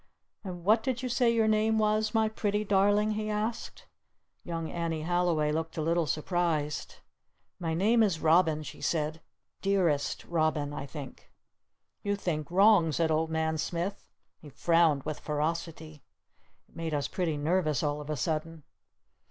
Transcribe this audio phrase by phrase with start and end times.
[0.43, 3.85] "And what did you say your name was, my pretty darling?" he asked.
[4.43, 6.95] Young Annie Halliway looked a little surprised.
[7.59, 9.21] "My name is Robin," she said.
[9.61, 11.31] "Dearest Robin I think."
[12.01, 14.09] "You think wrong!" said Old Man Smith.
[14.39, 16.01] He frowned with ferocity.
[16.67, 18.63] It made us pretty nervous all of a sudden.